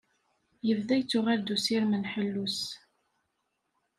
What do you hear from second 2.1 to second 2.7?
ḥellu-s.